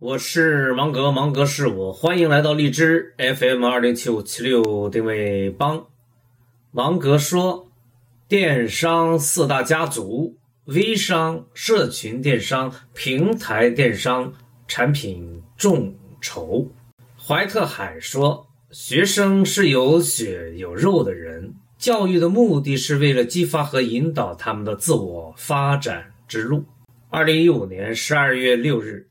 [0.00, 5.88] 我是芒格，芒格是我，欢迎来到荔枝 FM 二零七五七六定位帮。
[6.70, 7.68] 芒格说，
[8.28, 14.32] 电商四大家族：微商、社群电商、平台电商，
[14.68, 16.70] 产品众筹。
[17.20, 26.64] 怀特海说，学生是有血有肉的人，教育的目的是为了激发和引导他们的自我发展之路。
[27.10, 29.07] 二零一五年十二月六日。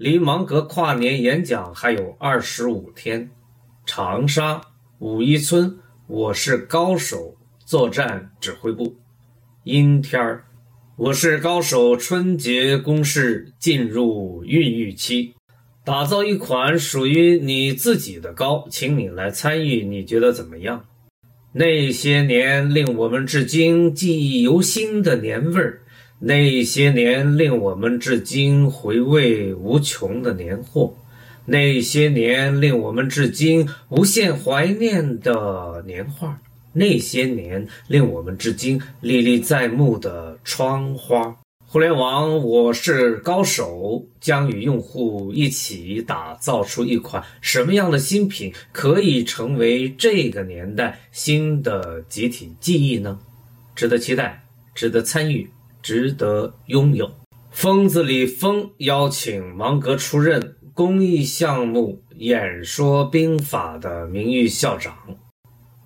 [0.00, 3.30] 离芒格跨年演讲还有二十五天，
[3.84, 4.62] 长沙
[4.98, 5.76] 五一村，
[6.06, 8.96] 我是高手作战指挥部，
[9.64, 10.44] 阴天儿，
[10.96, 15.34] 我是高手春节攻势进入孕育期，
[15.84, 20.86] 打造一款属于你自己的高，请你来参与，你觉得怎么样？
[21.52, 25.82] 那些年令我们至今记忆犹新的年味儿。
[26.22, 30.94] 那些年令我们至今回味无穷的年货，
[31.46, 36.38] 那些年令我们至今无限怀念的年画，
[36.74, 41.34] 那些年令我们至今历历在目的窗花。
[41.64, 53.18] 互联网，我是高手，将与用户一起打造出一款什么样的新品，可以成为这个年代新的集体记忆呢？
[53.74, 54.44] 值得期待，
[54.74, 55.48] 值得参与。
[55.82, 57.10] 值得拥有。
[57.50, 64.94] 疯子李峰邀请芒格出任公益项目演说兵法的名誉校长，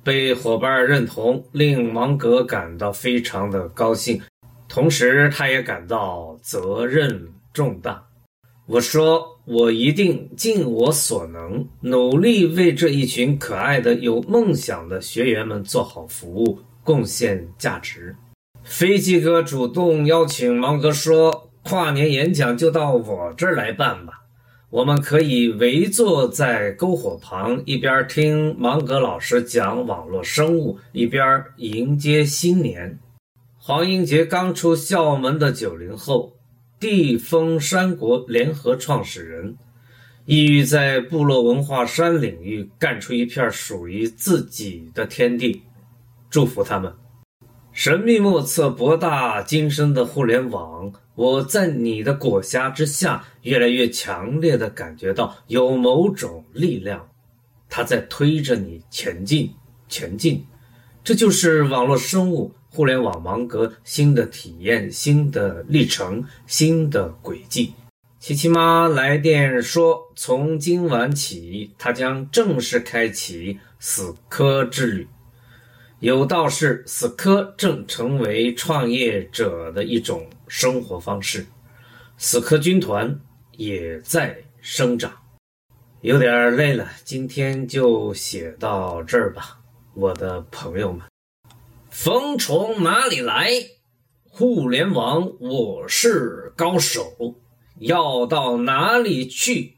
[0.03, 4.21] 被伙伴认同，令芒格感到非常的高兴，
[4.69, 8.05] 同时他也感到责任重大。
[8.66, 18.15] 我说，我一定尽我所能，努力为这一群可爱的有梦想的学员们做好服务，贡献价值。
[18.64, 24.22] 飞机哥主动邀请芒格说：“跨年演讲就到我这儿来办吧，
[24.70, 32.98] 我们可以围坐在篝火旁，一边听芒格老师讲网络生物，一边迎接新年。”
[33.60, 36.32] 黄英杰刚出校门的九零后，
[36.81, 39.58] 地风山国联合创始人，
[40.25, 45.62] 意欲在部落文化山领域干出一片属于自己的天地，
[46.31, 46.91] 祝福他们。
[47.75, 57.09] 神秘莫测、博大精深的互联网，我在你的裹挟之下，越来越强烈的感觉到有某种力量，
[57.69, 59.53] 它在推着你前进、
[59.89, 60.47] 前进。
[61.03, 67.73] 这就是网络生物、互联网芒格新的体验、新的历程、新的轨迹。
[68.21, 75.09] 琪琪妈来电说，从今晚起，她将正式开启死磕之旅。
[76.00, 81.47] 有道是，死磕正成为创业者的一种生活方式，
[82.19, 83.19] 死磕军团
[83.53, 85.12] 也在生长。
[86.03, 89.60] 有点累了，今天就写到这儿吧，
[89.94, 91.03] 我的朋友们。
[91.88, 93.50] 风从哪里来？
[94.28, 97.37] 互联网，我是高手，
[97.78, 99.76] 要到哪里去？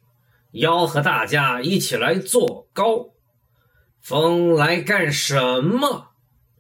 [0.51, 3.11] 要和大家一起来做高。
[4.09, 6.11] 风来干什么？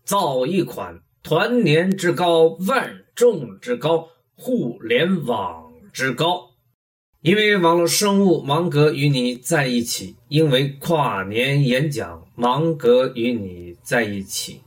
[0.04, 6.50] 造一款团年之高、万众之高、互联网之高。
[7.20, 14.62] 因为网络生物芒格与你在一起，因为跨年演讲芒格与你在一起，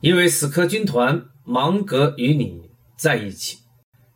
[0.00, 3.58] 因为死磕军团芒格与你在一起。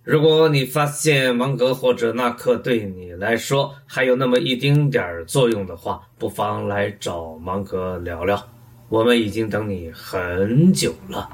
[0.03, 8.43] 如果你发现芒格或者纳克对你来说还有那么一丁点儿作用的话，不妨来找芒格聊聊。
[8.89, 11.29] 我们已经等你很久了。